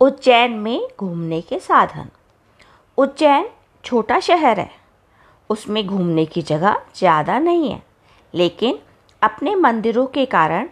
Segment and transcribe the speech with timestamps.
[0.00, 2.08] उज्जैन में घूमने के साधन।
[2.98, 3.48] उज्जैन
[3.84, 4.70] छोटा शहर है।
[5.50, 7.82] उसमें घूमने की जगह ज़्यादा नहीं है,
[8.34, 8.78] लेकिन
[9.22, 10.68] अपने मंदिरों के कारण,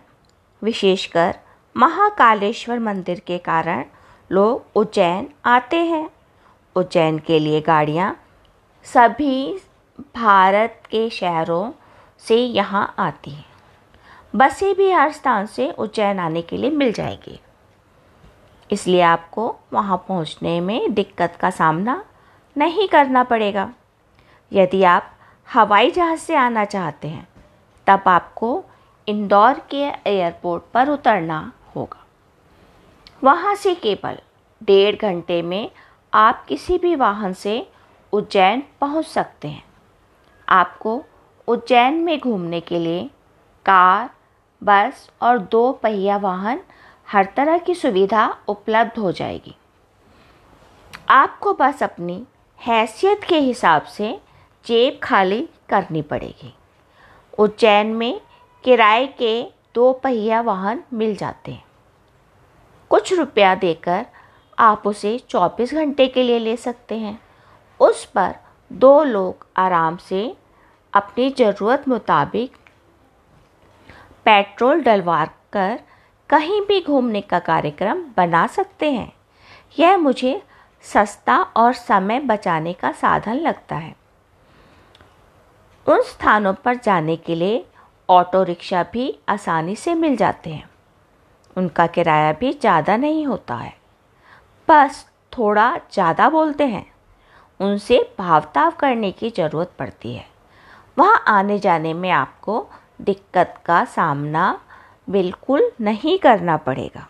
[0.63, 1.35] विशेषकर
[1.77, 3.85] महाकालेश्वर मंदिर के कारण
[4.31, 6.09] लोग उज्जैन आते हैं।
[6.77, 8.15] उज्जैन के लिए गाड़ियाँ
[8.87, 9.59] सभी
[10.17, 11.71] भारत के शहरों
[12.23, 13.45] से यहाँ आती हैं।
[14.35, 17.39] बसें भी हर स्थान से उज्जैन आने के लिए मिल जाएगी।
[18.71, 22.05] इसलिए आपको वहाँ पहुँचने में दिक्कत का सामना
[22.57, 23.73] नहीं करना पड़ेगा।
[24.53, 25.11] यदि आप
[25.49, 27.27] हवाई जहाज़ से आना चाहते हैं,
[27.87, 28.65] तब आपको
[29.09, 32.05] इंदौर के एयरपोर्ट पर उतरना होगा।
[33.25, 34.19] वहाँ से केवल
[34.63, 35.71] डेढ़ घंटे में
[36.13, 37.67] आप किसी भी वाहन से
[38.13, 39.65] उज्जैन पहुँच सकते हैं।
[40.49, 41.03] आपको
[41.49, 43.05] उज्जैन में घूमने के लिए
[43.67, 44.11] कार,
[44.63, 46.61] बस और दो पहिया वाहन
[47.13, 49.57] हर तरह की सुविधा उपलब्ध हो जाएगी।
[51.09, 52.27] आपको बस अपनी
[52.67, 54.21] हैसियत के हिसाब से
[54.67, 56.55] जेब खाली करनी पड़ेगी।
[57.39, 58.21] उज्जैन में
[58.65, 59.43] किराए के
[59.75, 61.65] दो पहिया वाहन मिल जाते हैं।
[62.91, 64.07] कुछ रुपया देकर
[64.59, 67.21] आप उसे 24 घंटे के लिए ले सकते हैं।
[67.81, 68.35] उस पर
[68.73, 70.37] दो लोग आराम से
[70.93, 72.57] अपनी ज़रूरत मुताबिक
[74.25, 75.81] पेट्रोल डलवा कर
[76.31, 79.13] कहीं भी घूमने का कार्यक्रम बना सकते हैं।
[79.79, 80.41] यह मुझे
[80.85, 83.95] सस्ता और समय बचाने का साधन लगता है।
[85.87, 87.65] उन स्थानों पर जाने के लिए
[88.09, 90.69] ऑटो रिक्शा भी आसानी से मिल जाते हैं।
[91.57, 93.75] उनका किराया भी ज़्यादा नहीं होता है।
[94.69, 96.87] बस थोड़ा ज़्यादा बोलते हैं।
[97.61, 100.27] उनसे भावताव करने की ज़रूरत पड़ती है।
[100.97, 102.67] वहाँ आने जाने में आपको
[103.01, 104.59] दिक्कत का सामना
[105.09, 107.05] बिल्कुल नहीं करना पड़ेगा।